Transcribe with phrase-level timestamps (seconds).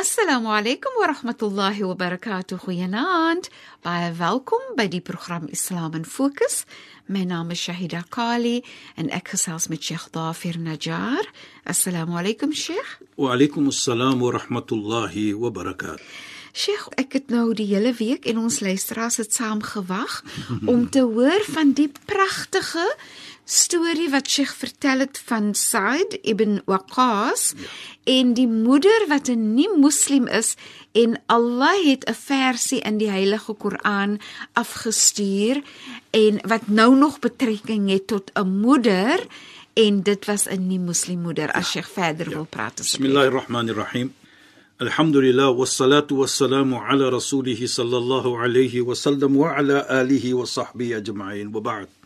[0.00, 2.56] Assalamu alaykum wa rahmatullahi wa barakatuh.
[2.64, 3.50] Goeienaand.
[3.84, 6.64] Baie welkom by die program Islam in Fokus.
[7.06, 8.62] My naam is Shahida Kali
[8.96, 11.28] en ek gesels met Sheikh Dafir Najjar.
[11.68, 12.96] Assalamu alaykum Sheikh.
[13.20, 16.00] Wa alaykum assalam wa rahmatullahi wa barakatuh.
[16.56, 20.22] Sheikh, ek het nou die hele week en ons luisteraars het saam gewag
[20.72, 22.88] om te hoor van die pragtige
[23.50, 27.66] storie wat Sheikh vertel het van Said ibn Waqas ja.
[28.14, 30.54] en die moeder wat 'n nie-moslim is
[30.92, 34.20] en Allah het 'n versie in die Heilige Koran
[34.52, 35.62] afgestuur
[36.10, 39.26] en wat nou nog betrekking het tot 'n moeder
[39.74, 42.34] en dit was 'n nie-moslim moeder as Sheikh verder ja.
[42.34, 43.00] wil praat asseblief.
[43.00, 44.14] Bismillahirrahmanirrahim.
[44.76, 51.50] Alhamdulillah wassalatu wassalamu ala rasulih sallallahu alayhi wa sallam wa ala alihi wa sahbihi ajma'in
[51.52, 51.99] wa ba'd.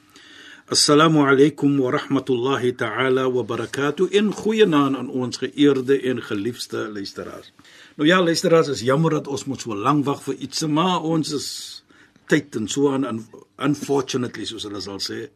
[0.66, 4.08] Assalamu alaykum wa rahmatullahi ta'ala wa barakatuh.
[4.12, 7.52] In goeienaand aan ons geëerde en geliefde luisteraars.
[7.96, 11.34] Nou ja, luisteraars, is jammer dat ons moet so lank wag vir iets, maar ons
[11.36, 11.48] is
[12.32, 13.20] tyd en so aan
[13.60, 15.26] unfortunately soos hulle sal sê.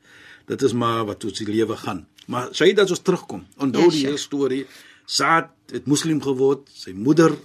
[0.48, 2.06] Dit is maar wat ons die lewe gaan.
[2.32, 3.44] Maar dit as ons terugkom.
[3.60, 4.64] Onthou yes, die hele storie.
[5.04, 7.36] Saad het moslim geword, sy moeder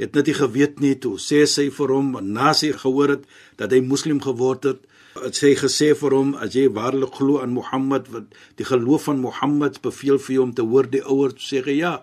[0.00, 3.26] het net nie geweet nie toe sê sy vir hom na sy gehoor het
[3.60, 4.86] dat hy moslim geword het
[5.32, 9.80] sy gesê vir hom as jy waarlik glo aan Mohammed wat die geloof van Mohammed
[9.84, 12.00] beveel vir jou om te hoor die ouers sê ja.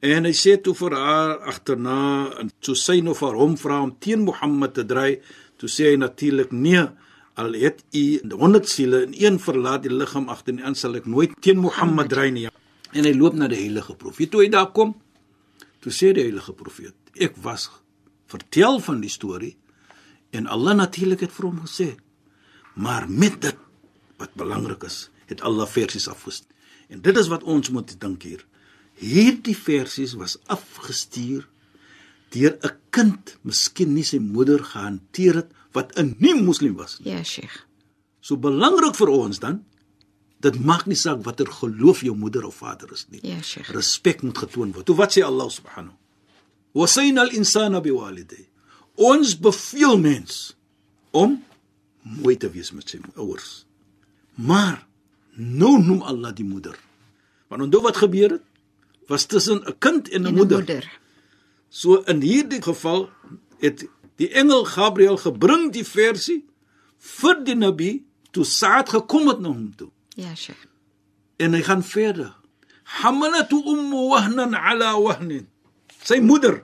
[0.00, 3.94] En hy sê toe vir haar agterna en toe sy nou vir hom vra om
[4.00, 5.20] teen Mohammed te dry
[5.56, 6.84] toe sê hy natuurlik nee
[7.36, 11.06] al het u 100 siele in een verlaat die liggaam agter en aan sal ek
[11.06, 12.48] nooit teen Mohammed dry nie.
[12.92, 14.94] En hy loop na die heilige profeet toe hy daar kom.
[15.84, 17.68] Toe sê die heilige profeet ek was
[18.30, 19.54] vertel van die storie
[20.36, 21.94] en Allah natuurlik het vir hom gesê
[22.76, 23.56] Maar met dit
[24.20, 26.52] wat belangrik is, het Allah versies afgestuur.
[26.92, 28.44] En dit is wat ons moet dink hier.
[29.00, 31.48] Hierdie versies was afgestuur
[32.34, 37.12] deur 'n kind, miskien nie sy moeder gehanteer het wat 'n nie-moslim was nie.
[37.12, 37.66] Ja, Sheikh.
[38.20, 39.64] So belangrik vir ons dan
[40.40, 43.20] dit maak nie saak watter geloof jou moeder of vader is nie.
[43.22, 43.70] Ja, Sheikh.
[43.70, 44.86] Respek moet getoon word.
[44.86, 45.96] Toe wat sê Allah subhanahu?
[46.72, 48.48] Wasayna al-insana biwalidayhi.
[48.94, 50.56] Ons beveel mens
[51.10, 51.44] om
[52.06, 53.64] mooi te wees met sy ouers.
[54.34, 54.86] Maar
[55.34, 56.76] nou noem Allah die moeder.
[57.48, 58.44] Want onthou wat gebeur het?
[59.10, 60.58] Was tussen 'n kind en 'n moeder.
[60.58, 60.98] moeder.
[61.68, 63.10] So in hierdie geval
[63.58, 66.44] het die engel Gabriël gebring die versie
[66.98, 69.90] vir die Nabi toe Saad gekom het na hom toe.
[70.16, 70.66] Ja, Sheikh.
[71.36, 72.34] En hy gaan verder.
[72.82, 75.48] Hamalatu ummu wahnan ala wahnin.
[76.02, 76.62] Sy moeder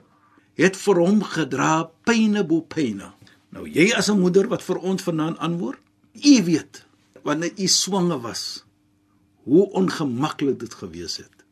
[0.55, 3.13] het vir hom gedra pyne bo pyne.
[3.53, 5.79] Nou jy as 'n moeder wat vir ons vanaand antwoord,
[6.13, 6.85] u weet
[7.23, 8.65] wanneer u swanger was,
[9.43, 11.45] hoe ongemaklik dit gewees het.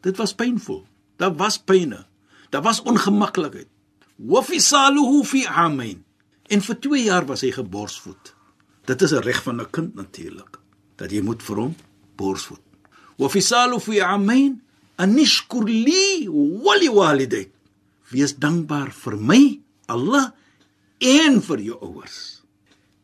[0.00, 0.86] Dit was pynvol.
[1.16, 2.06] Daar was pyne.
[2.50, 3.68] Daar was ongemaklikheid.
[4.16, 6.04] Wa fisaluhu fi amain.
[6.48, 8.34] En vir 2 jaar was hy geborsvoed.
[8.84, 10.58] Dit is 'n reg van 'n kind natuurlik
[10.96, 11.76] dat jy moet vir hom
[12.16, 12.60] borsvoed.
[13.16, 14.62] Wa fisaluhu fi amain
[14.96, 16.28] anishkur li
[16.64, 17.50] wa li walidayk.
[18.10, 20.32] Wees dankbaar vir my, Allah
[20.98, 22.42] en vir jou ouers.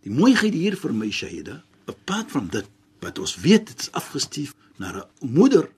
[0.04, 2.68] Die mooiheid hier vir my Shaida, apart van dit
[3.04, 5.70] wat ons weet dit is afgestuur na 'n moeder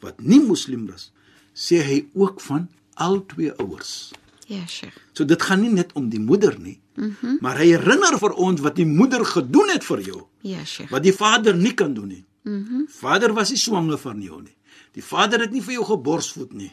[0.00, 1.12] wat nie moslim is,
[1.54, 4.12] sê hy ook van al twee ouers.
[4.46, 4.96] Ja, Sheikh.
[5.12, 7.38] So dit gaan nie net om die moeder nie, mm -hmm.
[7.40, 10.22] maar hy herinner vir ons wat die moeder gedoen het vir jou.
[10.40, 10.90] Ja, Sheikh.
[10.90, 12.24] Wat die vader nie kan doen nie.
[12.42, 12.54] Mhm.
[12.58, 14.56] Mm vader was nie swanger van jou nie.
[14.92, 16.72] Die vader het nie vir jou geborsvoed nie.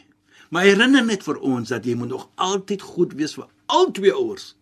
[0.50, 4.12] Maar herinner net vir ons dat jy moet nog altyd goed wees vir al twee
[4.12, 4.56] ouers.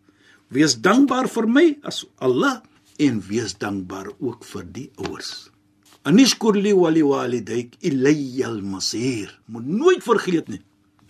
[0.49, 2.63] Wees dankbaar vir my as Allah
[3.05, 5.51] en wees dankbaar ook vir die ouers.
[6.09, 9.35] Anishkur li wa li walidayk ilayya al-masir.
[9.53, 10.63] Moet nooit vergeet nie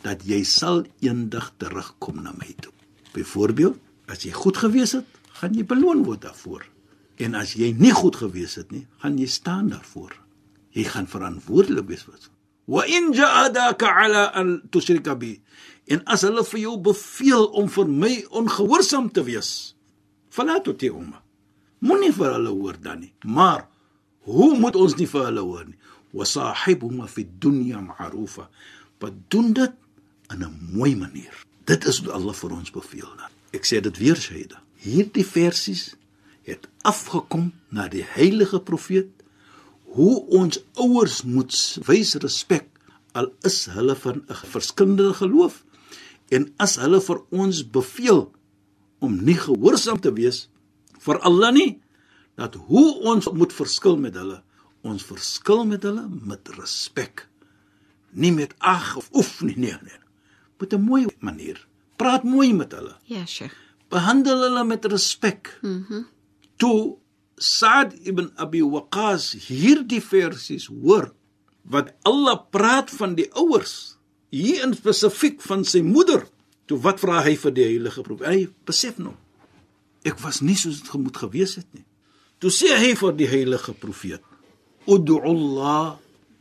[0.02, 2.74] dat jy sal eendag terugkom na my toe.
[3.14, 3.78] Byvoorbeeld,
[4.10, 5.06] as jy goed gewees het,
[5.38, 6.66] gaan jy beloon word daarvoor.
[7.22, 10.14] En as jy nie goed gewees het nie, gaan jy staan daarvoor.
[10.74, 12.18] Jy gaan verantwoordelik wees vir.
[12.18, 12.37] wa
[12.84, 15.40] in ja'adaka ala an tushrika bi.
[15.88, 19.74] En as hulle vir jou beveel om vir my ongehoorsaam te wees
[20.28, 21.22] fala tuti'uma
[21.80, 23.12] moenie vir hulle hoor dan nie.
[23.24, 23.66] Maar
[24.28, 25.78] hoe moet ons nie vir hulle hoor nie?
[26.12, 28.48] Wa sahibuhuma fi dunya ma'rufa.
[29.00, 29.72] Wat doen dit?
[30.32, 31.34] In 'n mooi manier.
[31.64, 33.30] Dit is wat Allah vir ons beveel dan.
[33.52, 34.62] Ek sê dit weer Shaida.
[34.76, 35.94] Hierdie versies
[36.42, 39.08] het afgekom na die heilige profeet
[39.96, 41.54] hoe ons ouers moet
[41.86, 42.66] wys respek
[43.18, 45.64] al is hulle van 'n verskillende geloof
[46.30, 48.32] en as hulle vir ons beveel
[49.00, 50.48] om nie gehoorsaam te wees
[50.98, 51.80] vir Allah nie
[52.36, 54.42] dat hoe ons moet verskil met hulle
[54.82, 57.28] ons verskil met hulle met respek
[58.12, 59.98] nie met ag of oef nie nee nee.
[60.58, 61.66] Met 'n mooi manier.
[61.96, 62.96] Praat mooi met hulle.
[63.04, 63.54] Ja, Sheikh.
[63.88, 65.94] behandel hulle met respek Mhm.
[65.94, 66.06] Mm
[66.56, 66.96] toe
[67.38, 71.12] Saad ibn Abi Waqqas hierdie versies hoor
[71.68, 73.96] wat Allah praat van die ouers
[74.34, 76.26] hier in spesifiek van sy moeder
[76.68, 79.14] toe wat vra hy vir die heilige profeet hy besef nou
[80.06, 81.84] ek was nie soos dit gemoed gewees het nie.
[82.38, 84.24] Toe sê hy vir die heilige profeet
[84.88, 85.98] ud'u Allah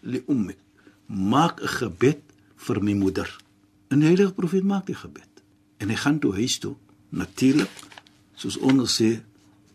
[0.07, 0.59] li ummik
[1.07, 2.21] maak 'n gebed
[2.55, 3.29] vir my moeder.
[3.89, 5.29] En die heilige profeet maak die gebed.
[5.79, 6.75] En hy gaan toe huis toe
[7.09, 7.71] natuurlik
[8.35, 9.21] soos ons sê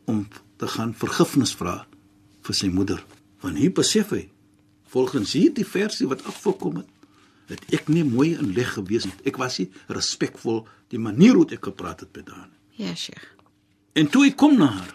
[0.04, 0.26] om
[0.62, 1.80] te gaan vergifnis vra
[2.46, 3.00] vir sy moeder.
[3.42, 4.28] Want hier besef hy
[4.92, 6.90] volgens hierdie versie wat afgekom het,
[7.50, 9.14] het ek nie mooi in leg gewees nie.
[9.26, 10.62] Ek was nie respekvol
[10.92, 12.86] die manier hoe ek gepraat het met haar nie.
[12.86, 13.24] Ja, Sheikh.
[13.98, 14.92] En toe ek kom na haar,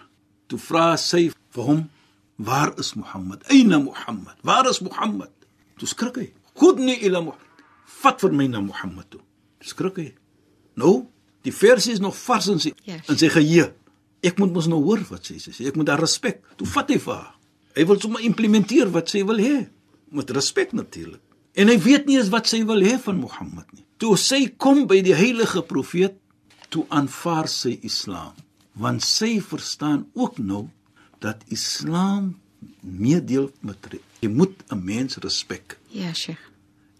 [0.48, 1.90] toe vra sy vir hom,
[2.36, 3.44] "Waar is Mohammed?
[3.50, 4.36] Aina Mohammed?
[4.42, 5.30] Waar is Mohammed?"
[5.76, 6.32] Toe skrik hy.
[6.54, 7.46] "Khudni ila Mohammed."
[7.84, 9.20] Vat vir my na Mohammed toe.
[9.60, 10.14] Toe skrik hy.
[10.74, 11.06] Nou,
[11.42, 13.08] die versie is nog vars in sy Yes.
[13.08, 13.72] in sy geheue.
[14.22, 15.54] Ek moet mos nou hoor wat sy sê.
[15.68, 16.42] Ek moet haar respek.
[16.56, 17.34] Toe vat hy vir haar.
[17.78, 19.68] Hy wil sommer implementeer wat sy wil hê.
[20.10, 21.22] Met respek natuurlik.
[21.58, 23.84] En hy weet nie eens wat sy wil hê van Mohammed nie.
[23.98, 26.18] Toe sy kom by die heilige profeet,
[26.70, 28.34] toe aanvaar sy Islam,
[28.78, 30.68] want sy verstaan ook nou
[31.24, 32.36] dat Islam
[32.80, 33.88] meedeel met
[34.20, 35.78] jy moet 'n mens respek.
[35.90, 36.50] Ja, Sheikh.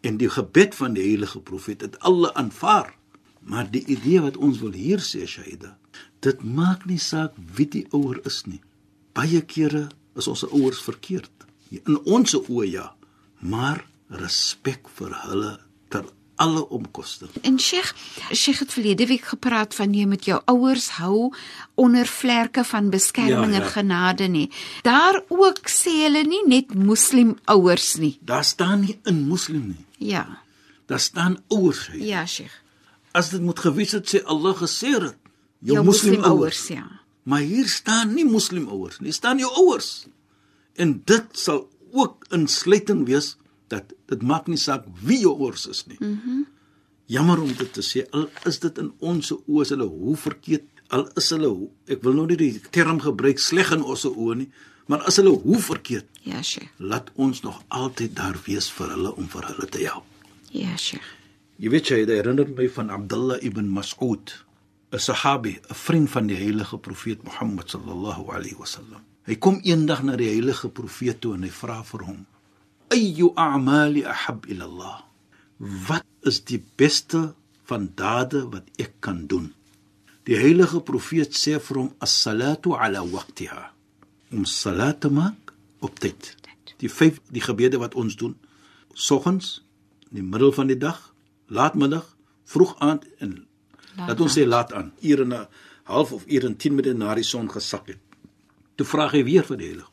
[0.01, 2.98] En die gebed van die heilige profeet het alle aanvaar.
[3.49, 5.77] Maar die idee wat ons wil hier sê, Shaida,
[6.25, 8.61] dit maak nie saak wie die ouer is nie.
[9.17, 9.87] Baie kere
[10.19, 11.33] is ons ouers verkeerd.
[11.73, 12.87] In ons oë ja,
[13.41, 13.85] maar
[14.21, 15.55] respek vir hulle
[15.93, 16.05] ter
[16.39, 17.27] alle omkoste.
[17.43, 17.91] En Sheikh,
[18.33, 21.33] Sheikh het verlede week gepraat van jy moet jou ouers hou
[21.75, 23.73] onder vlerke van beskerming Ja, en ja.
[23.75, 24.47] genade nie.
[24.87, 28.15] Daar ook sê hulle nie net moslim ouers nie.
[28.21, 29.85] Daar staan nie in moslim nie.
[30.13, 30.25] Ja.
[30.87, 31.89] Daar staan ouers.
[31.97, 32.55] Ja, Sheikh.
[33.13, 35.17] As dit moet gewees het sê Allah gesê het,
[35.61, 36.31] jou, Jou moslim ouers.
[36.31, 36.85] ouers, ja.
[37.29, 40.07] Maar hier staan nie moslim ouers nie, staan jou ouers.
[40.77, 43.37] En dit sal ook insluiting wees
[43.69, 45.99] dat dit maak nie saak wie jou ouers is nie.
[46.01, 46.47] Mm
[47.09, 50.67] Jammer om dit te sê, al is dit in ons oë is hulle hoe verkeerd,
[50.93, 51.49] al is hulle
[51.89, 54.51] ek wil nou nie die term gebruik sleg in ons oë nie,
[54.93, 56.69] maar as hulle hoe verkeerd, Ja, Sheikh.
[56.77, 60.05] laat ons nog altyd daar wees vir hulle om vir hulle te help.
[60.53, 61.09] Ja, Sheikh.
[61.59, 64.31] Jy weet jy, dit herinner my van Abdullah ibn Mas'ud,
[64.95, 69.03] 'n sahabi, 'n vriend van die heilige profeet Mohammed sallallahu alaihi wasallam.
[69.27, 72.27] Hy kom eendag na die heilige profeet toe en hy vra vir hom:
[72.95, 74.99] "Ayyu a'mali ahab ila Allah?"
[75.59, 77.35] Wat is die beste
[77.67, 79.53] van dade wat ek kan doen?
[80.31, 83.73] Die heilige profeet sê vir hom: "As-salatu ala waqtiha."
[84.31, 86.37] Om salat te maak op tyd.
[86.79, 88.37] Die vyf die gebede wat ons doen,
[88.95, 89.65] soggens,
[90.11, 91.09] in die middel van die dag,
[91.49, 92.17] laatmiddag,
[92.49, 93.49] vroeg aand en
[93.99, 95.41] Laat laat ons sê laat aan, ure na
[95.91, 98.01] half of ure en 10 minute na die son gesak het.
[98.79, 99.91] Toe vra hy weer vir die heilige.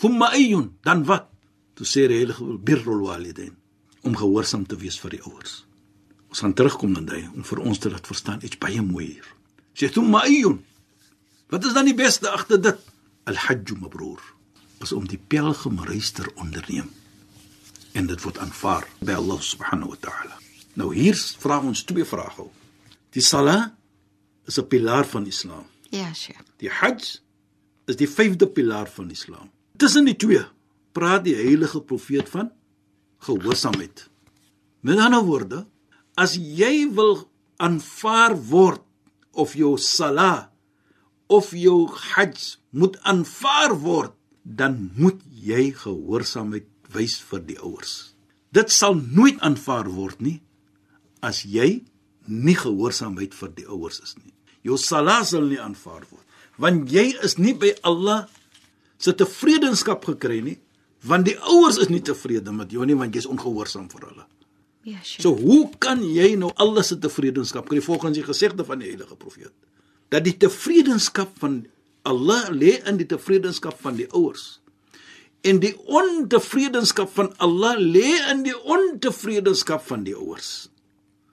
[0.00, 1.28] Thumma ayyun, dan wat?
[1.76, 3.52] Toe sê die heilige birrul walidain
[4.02, 5.62] om gehoorsaam te wees vir die ouers.
[6.32, 9.28] Ons gaan terugkom dan daai om vir ons te laat verstaan iets baie mooi hier.
[9.76, 10.62] Sê thumma ayyun.
[11.52, 12.88] Wat is dan die beste agter dit?
[13.28, 14.22] Al-hajj mabrur.
[14.82, 16.88] Is om die pelgrimreis te onderneem.
[17.92, 20.41] En dit word aanvaar by Allah subhanahu wa ta'ala.
[20.78, 22.32] Nou hier vra ons twee vrae.
[22.38, 22.52] ook.
[23.12, 23.76] Die sala
[24.46, 25.66] is 'n pilaar van Islam.
[25.90, 26.40] Ja, Sheikh.
[26.56, 27.20] Die Hajj
[27.86, 29.50] is die vyfde pilaar van Islam.
[29.76, 30.44] Tussen die twee
[30.92, 32.52] praat die heilige profeet van
[33.18, 34.08] gehoorsaamheid.
[34.80, 35.66] Met ander woorde,
[36.14, 38.82] as jy wil aanvaar word
[39.30, 40.52] of jou sala
[41.26, 44.12] of jou Hajj moet aanvaar word,
[44.42, 48.14] dan moet jy gehoorsaamheid wys vir die ouers.
[48.50, 50.42] Dit sal nooit aanvaar word nie
[51.22, 51.82] as jy
[52.26, 54.34] nie gehoorsaamheid vir die ouers is nie.
[54.62, 56.28] Jou sala sal nie aanvaar word
[56.60, 58.26] want jy is nie by Allah
[59.00, 60.58] se tevredenskap gekry nie
[61.02, 64.24] Want die ouers is nie tevrede met jou nie want jy's ongehoorsaam vir hulle.
[64.86, 65.02] Ja.
[65.02, 69.18] So hoe kan jy nou alles se tevredenskap kry volgens die gesegde van die heilige
[69.18, 69.54] profeet?
[70.14, 71.64] Dat die tevredenskap van
[72.06, 74.60] Allah lê in die tevredenskap van die ouers.
[75.42, 80.68] En die ontevredenskap van Allah lê in die ontevredenskap van die ouers.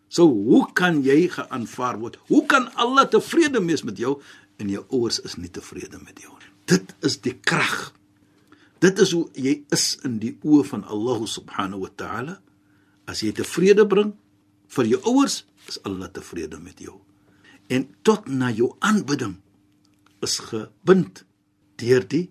[0.10, 2.18] So hoe kan jy geaanvaar word?
[2.28, 4.18] Hoe kan Allah tevrede wees met jou
[4.60, 6.54] en jou ouers is nie tevrede met jou nie?
[6.70, 7.92] Dit is die krag.
[8.82, 12.40] Dit is hoe jy is in die oë van Allah subhanahu wa ta'ala.
[13.10, 14.16] As jy tevrede bring
[14.70, 17.00] vir jou ouers, is Allah tevrede met jou.
[17.70, 19.38] En tot na jou aanbidding
[20.26, 21.24] is gebind
[21.80, 22.30] deur die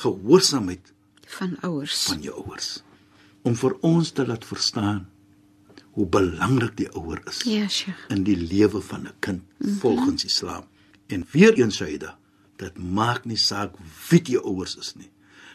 [0.00, 0.92] gehoorsaamheid
[1.38, 2.04] van ouers.
[2.06, 2.82] van jou ouers
[3.46, 5.06] om vir ons te laat verstaan
[5.96, 7.96] hoe belangrik die ouer is Ja, Sheikh.
[8.12, 9.42] in die lewe van 'n kind
[9.80, 10.64] volgens Islam.
[11.08, 12.18] En weer eens Saida,
[12.56, 13.74] dit maak nie saak
[14.10, 15.10] wie die ouers is nie.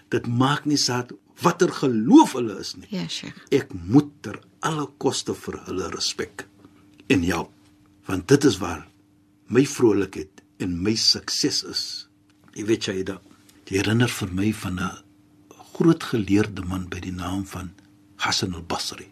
[0.10, 2.88] Dit maak nie saak watter geloof hulle is nie.
[2.89, 3.36] Ja, Sheikh.
[3.51, 6.48] Ek moet ter alle koste vir hulle respek
[7.07, 7.51] en help,
[8.05, 8.88] want dit is waar
[9.48, 12.07] my vrolikheid en my sukses is.
[12.53, 13.21] Jy weet Saida,
[13.65, 14.91] dit herinner vir my van 'n
[15.74, 17.71] groot geleerde man by die naam van
[18.15, 19.07] Hassan al-Basri.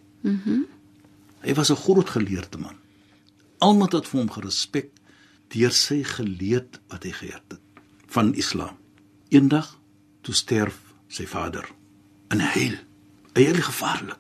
[1.42, 2.78] Hy was 'n groot geleerde man.
[3.58, 4.90] Almal het vir hom gerespek
[5.48, 7.60] deur sy geleerd wat hy geleer het
[8.08, 8.78] van Islam.
[9.30, 9.80] Eendag
[10.22, 10.78] toe sterf
[11.08, 11.70] sy vader
[12.30, 12.78] in heil.
[13.34, 14.18] Eintlik gevaarlik.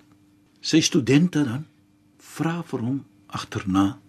[0.62, 1.68] Sy studente dan
[2.18, 4.00] vra vir hom agterna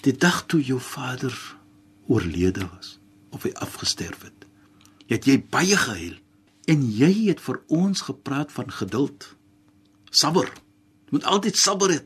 [0.00, 1.56] die dag toe jou vader
[2.06, 2.98] oorlede was
[3.30, 4.46] of hy afgesterf het.
[5.06, 6.16] Het jy baie gehuil
[6.70, 9.36] en jy het vir ons gepraat van geduld.
[10.10, 10.48] Sabber.
[11.04, 12.00] Jy moet altyd sabber hê.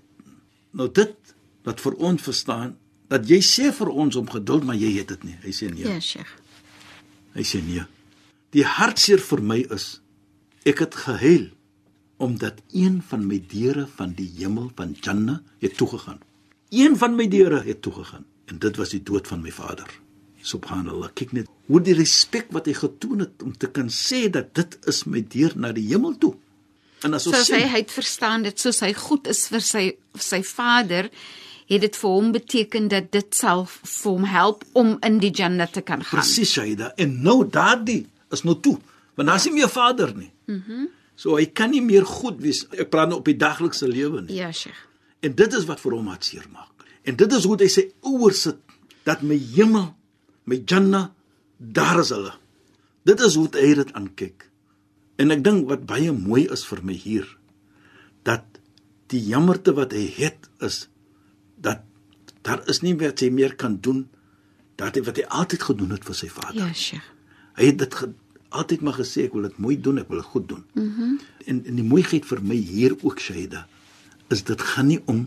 [0.76, 1.34] Nou dit
[1.66, 2.76] wat vir ons verstaan
[3.08, 5.36] dat jy sê vir ons om geduld, maar jy het dit nie.
[5.44, 5.86] Hy sê nee.
[5.86, 6.34] Ja, Sheikh.
[7.36, 7.84] Hy sê nee.
[8.56, 9.98] Die hartseer vir my is
[10.68, 11.48] ek het gehuil
[12.18, 16.18] omdat een van my deure van die hemel van Jannah het toegegaan.
[16.74, 19.88] Een van my deure het toegegaan en dit was die dood van my vader.
[20.42, 24.54] Subhanallah, kyk net hoe die respek wat hy getoon het om te kan sê dat
[24.56, 26.34] dit is my deur na die hemel toe.
[27.06, 29.64] En as ons Soos hy sien, hy het verstaan dit soos hy goed is vir
[29.64, 29.84] sy
[30.18, 31.10] sy vader,
[31.68, 35.68] het dit vir hom beteken dat dit sal vir hom help om in die Jannah
[35.70, 36.18] te kan gaan.
[36.18, 38.78] presies Shaida en nou daardie is nou toe,
[39.14, 40.32] want daar's nie meer vader nie.
[40.46, 40.62] Mhm.
[40.68, 42.60] Mm so hy kan nie meer goed wees.
[42.78, 44.36] Ek praat nou op die daglikse lewe nie.
[44.38, 44.78] Ja, Sheikh.
[45.26, 46.84] En dit is wat vir hom hartseer maak.
[47.02, 48.60] En dit is hoe hy sy ouers sit
[49.08, 49.88] dat my hemel,
[50.46, 51.08] my Jannah,
[51.58, 52.36] daar is hulle.
[53.08, 54.47] Dit is hoe hy dit aankyk.
[55.18, 57.26] En ek dink wat baie mooi is vir my hier
[58.26, 58.44] dat
[59.12, 60.86] die jammerte wat hy het is
[61.58, 61.82] dat
[62.46, 64.06] daar is nie wat hy meer kan doen
[64.78, 66.60] dat hy wat hy altyd gedoen het vir sy vader.
[66.60, 67.06] Ja, Sheikh.
[67.58, 67.96] Hy het dit
[68.54, 70.64] altyd maar gesê ek wil dit mooi doen, ek wil dit goed doen.
[70.74, 71.10] Mhm.
[71.16, 73.62] Mm en en die mooiheid vir my hier ook Shaida
[74.28, 75.22] is dit gaan nie om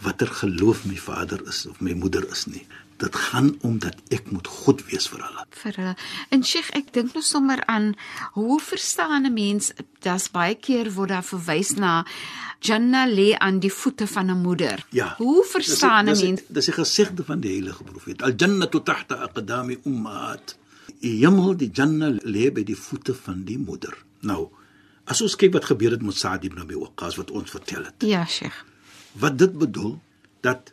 [0.00, 2.62] watter geloof my vader is of my moeder is nie.
[3.00, 5.46] Dit gaan om dat ek moet goed wees vir hulle.
[5.62, 5.94] vir hulle.
[6.30, 7.94] En Sheikh, ek dink nou sommer aan
[8.36, 9.72] hoe verstaan 'n mens
[10.04, 12.04] daar's baie keer word daar verwys na
[12.60, 14.84] Jannah lê aan die voete van 'n moeder.
[14.90, 15.14] Ja.
[15.18, 16.40] Hoe verstaan 'n mens?
[16.48, 18.22] Dis 'n gesegde van die heilige profeet.
[18.22, 20.56] Al jannatu tahta aqdami ummahat.
[21.00, 23.96] Die hemel, die Jannah lê by die voete van die moeder.
[24.20, 24.48] Nou,
[25.04, 27.94] as ons kyk wat gebeur het met Sa'd ibn Abi Waqqas wat ons vertel het.
[27.98, 28.64] Ja, Sheikh.
[29.12, 29.98] Wat dit bedoel
[30.40, 30.72] dat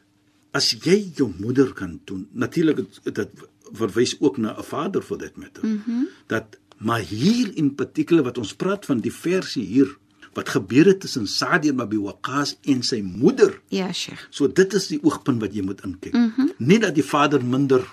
[0.58, 3.46] as jy jou moeder kan doen, natuurlik dit-
[3.76, 5.62] verwys ook na 'n vader vir dit met.
[5.62, 6.08] Mm -hmm.
[6.28, 9.98] Dat maar hier in particular wat ons praat van die versie hier
[10.34, 13.62] wat gebeur het tussen Sa'd ibn Abi Waqqas en sy moeder.
[13.68, 14.28] Ja, Sheikh.
[14.30, 16.14] So dit is die oogpunt wat jy moet inkyk.
[16.14, 16.52] Mm -hmm.
[16.58, 17.88] Nie dat die vader minder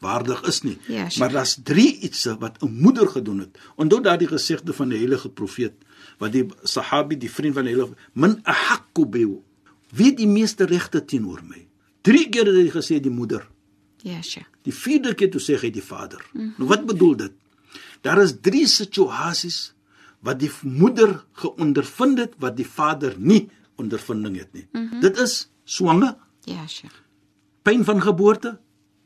[0.00, 3.58] waardig is nie, Ja, maar daar's drie ietsse wat 'n moeder gedoen het.
[3.76, 5.72] Onthou daardie gesegde van die heilige profeet
[6.18, 9.26] wat die sahabi, die vriend van die heilige, min ahqqu bi
[9.92, 11.66] wie die meeste regte teenoor my.
[12.02, 13.46] Drie keer het hy gesê die moeder.
[14.02, 14.48] Ja, Sheikh.
[14.64, 16.22] Die vierde keer toe sê hy die vader.
[16.32, 16.54] Mm -hmm.
[16.58, 17.32] Nou wat bedoel dit?
[18.00, 19.74] Daar is drie situasies
[20.20, 24.66] wat die moeder geondervind het wat die vader nie ondervinding het nie.
[24.72, 25.00] Mm -hmm.
[25.00, 26.94] Dit is swanger, Ja, Sheikh.
[27.62, 28.58] pyn van geboorte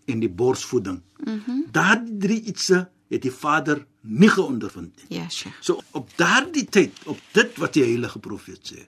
[0.07, 1.03] en die borsvoeding.
[1.25, 1.41] Mhm.
[1.47, 5.19] Mm Daardie drie ietsse het die vader nie geondervind nie.
[5.19, 5.57] Ja, Sheikh.
[5.61, 8.87] So op daardie tyd, op dit wat die heilige profeet sê.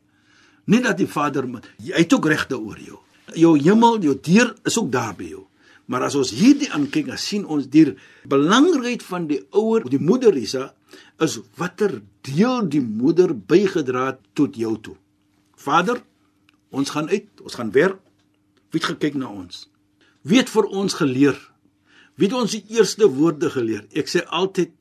[0.67, 2.99] Nie dat die Vader hy het ook regte oor jou.
[3.35, 5.45] Jou hemel, jou deur is ook daar by jou.
[5.87, 7.93] Maar as ons hierdie aankyk, dan sien ons die
[8.27, 10.73] belangrikheid van die ouer, die moeder Isa,
[11.23, 14.97] is watter deel die moeder bygedra het tot jou toe.
[15.57, 16.03] Vader,
[16.71, 18.01] ons gaan uit, ons gaan werk.
[18.71, 19.67] Wie het gekyk na ons?
[20.27, 21.39] Wie het vir ons geleer?
[22.19, 23.87] Wie het ons die eerste woorde geleer?
[23.95, 24.75] Ek sê altyd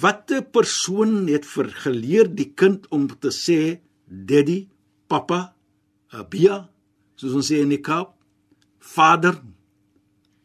[0.00, 4.66] Watter persoon het vergeleer die kind om te sê daddy,
[5.08, 5.52] papa,
[6.08, 6.62] abia,
[7.22, 8.16] soos ons sê in die Kaap,
[8.82, 9.36] vader,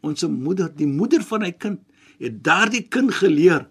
[0.05, 1.81] ons moeder, die moeder van hy kind,
[2.21, 3.65] het daardie kind geleer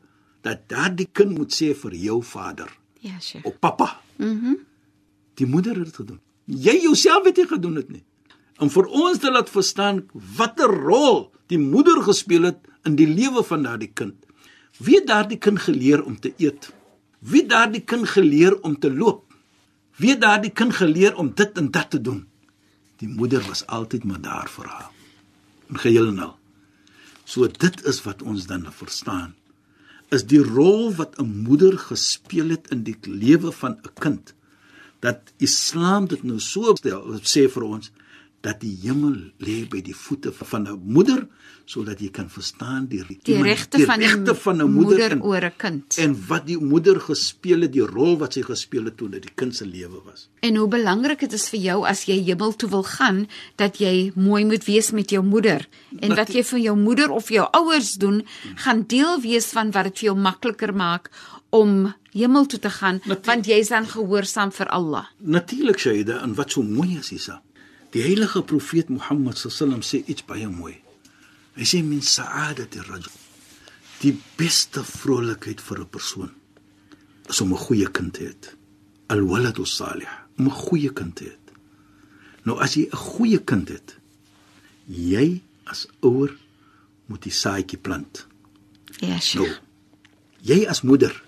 [0.47, 2.69] dat daardie kind moet sê vir jou vader
[3.03, 3.47] Ja, Sheikh.
[3.47, 4.01] of papa.
[4.19, 4.57] Mhm.
[5.39, 6.21] Die moeder het dit gedoen.
[6.47, 8.05] Jy jouself het nie gedoen dit nie.
[8.59, 10.05] Om vir ons te laat verstaan
[10.39, 14.15] watter rol die moeder gespeel het in die lewe van daardie kind.
[14.79, 16.71] Wie het daardie kind geleer om te eet?
[17.21, 19.35] Wie het daardie kind geleer om te loop?
[20.01, 22.25] Wie het daardie kind geleer om dit en dat te doen?
[23.03, 24.91] Die moeder was altyd maar daar vir haar.
[25.69, 26.37] In geheel en al.
[27.25, 29.35] So dit is wat ons dan verstaan.
[30.15, 34.35] Is die rol wat 'n moeder gespeel het in die lewe van 'n kind.
[35.01, 37.91] Dat Islam dit nou so stel, sê vir ons
[38.47, 41.27] dat die hemel lê by die voete van 'n moeder
[41.67, 45.11] sodat jy kan verstaan die Die iemand- regte van die regte van 'n moeder, moeder
[45.11, 45.97] en, oor 'n kind.
[45.99, 49.33] en wat die moeder gespeel het, die rol wat sy gespeel het toe dit die
[49.35, 50.29] kind se lewe was.
[50.41, 53.27] En hoe belangrik dit is vir jou as jy hemel toe wil gaan
[53.57, 55.67] dat jy mooi moet wees met jou moeder
[56.01, 58.23] en wat jy vir jou moeder of jou ouers doen
[58.55, 61.11] gaan deel wees van wat dit vir jou makliker maak
[61.51, 65.05] om hemel toe te gaan Natu- want jy's dan gehoorsaam vir Allah.
[65.21, 67.43] Natuurlik Shaida, en wat so mooi is hiersa.
[67.97, 70.75] Die heilige profeet Mohammed sallam sê iets baie mooi.
[71.57, 73.15] Hy sê min sa'adati rajul.
[74.03, 76.33] Die beste vrolikheid vir 'n persoon
[77.31, 78.35] is om 'n goeie kind te hê.
[79.09, 81.37] Al waladu salih, om 'n goeie kind te hê.
[82.45, 83.97] Nou as jy 'n goeie kind het,
[84.87, 86.37] jy as ouer
[87.07, 88.27] moet die saadjie plant.
[89.01, 89.61] Ja, Nou, Sheikh.
[90.43, 91.23] jy as moeder,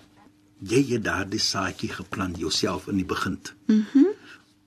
[0.61, 3.39] jy het daardie saadjie geplant jouself in die begin.
[3.65, 3.87] Mhm.
[3.95, 4.08] Mm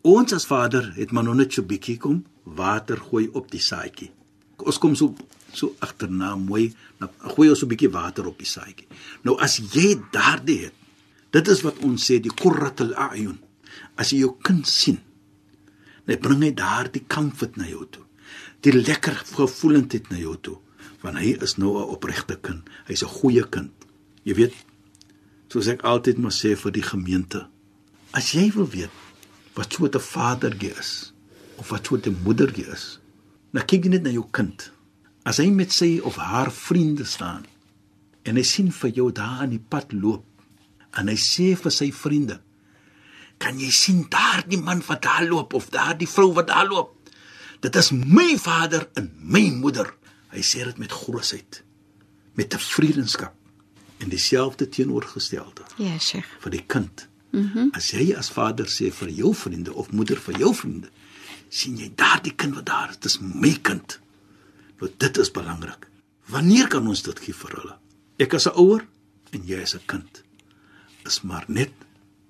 [0.02, 4.10] ons as vader het maar nog net so bietjie kom water gooi op die saadjie.
[4.58, 5.14] Ons kom so
[5.52, 8.86] so agterna mooi, dan gooi ons so 'n bietjie water op die saadjie.
[9.22, 10.74] Nou as jy daardie het,
[11.30, 13.38] dit is wat ons sê die qurratul a'yun.
[13.96, 14.98] As jy jou kind sien,
[16.06, 18.04] dan bring hy daardie comfort na jou toe.
[18.60, 20.58] Die lekker gevoelendheid na jou toe,
[21.02, 22.68] want hy is nou 'n opregte kind.
[22.86, 23.72] Hy's 'n goeie kind.
[24.24, 24.54] Jy weet,
[25.48, 27.46] soos ek altyd maar sê vir die gemeente,
[28.12, 28.90] as jy wil weet
[29.54, 31.12] wat so 'n vadergie is
[31.56, 32.98] of wat so 'n moedergie is,
[33.52, 34.70] dan kyk jy net na jou kind.
[35.24, 37.44] As hy met sy of haar vriende staan
[38.24, 40.24] en hy sien vir jou daar aan die pad loop
[40.98, 42.40] en hy sê vir sy vriende,
[43.38, 46.96] kan jy sien daardie man wat daar loop of daardie vrou wat daar loop?
[47.60, 49.94] Dit is my vader en my moeder.
[50.32, 51.62] Hy sê dit met grosheid,
[52.34, 53.34] met tevredenskap
[53.98, 56.26] en dieselfde teenoorgestelde Ja, Sheikh.
[56.40, 57.08] vir die kind.
[57.32, 57.58] Mhm.
[57.58, 60.90] Mm as jy as vader sê vir jou vriende of moeder vir jou vriende,
[61.48, 63.98] sien jy daardie kind wat daar is, dis my kind.
[64.80, 65.88] Nou dit is belangrik.
[66.28, 67.76] Wanneer kan ons dit gee vir hulle?
[68.18, 68.86] Ek as 'n ouer
[69.32, 70.22] en jy as 'n kind
[71.06, 71.72] is maar net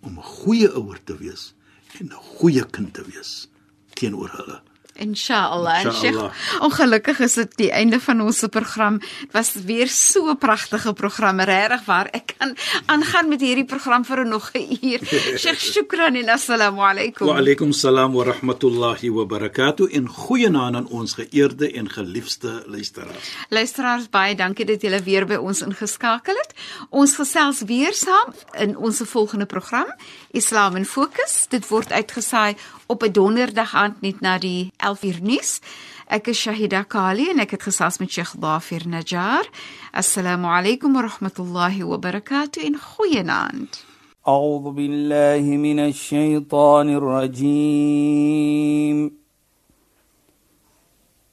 [0.01, 1.55] om 'n goeie ouer te wees
[2.01, 3.49] en 'n goeie kind te wees
[3.95, 4.63] teenoor hulle.
[4.95, 5.85] Inshallah.
[5.85, 6.33] Inshallah.
[6.33, 8.99] Sheikh, ongelukkig is dit die einde van ons program.
[8.99, 12.09] Dit was weer so 'n pragtige program, regtig waar.
[12.13, 15.01] Ek kan aangaan met hierdie program vir nog 'n uur.
[15.43, 17.27] Sheikh, shukran en assalamu alaykum.
[17.27, 23.33] Wa alaykum salaam wa rahmatullahi wa barakatuh en goeienaand aan ons geëerde en geliefde luisteraars.
[23.49, 26.55] Luisteraars, baie dankie dat julle weer by ons ingeskakel het.
[26.91, 29.87] Ons gesels weer saam in ons volgende program,
[30.31, 31.47] Islam in Fokus.
[31.49, 32.57] Dit word uitgesaai
[32.92, 35.60] op 'n donderdag aand net na die 11uur nuus.
[36.08, 39.46] Ek is Shahida Kali en ek het gesels met Sheikh Dafir Najjar.
[39.92, 43.86] Assalamu alaykum wa rahmatullahi wa barakatuh en goeienaand.
[44.28, 48.38] أعوذ بالله من الشيطان الرجيم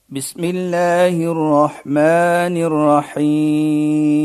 [0.09, 2.55] بسم الله الرحمن
[3.19, 4.25] الرحيم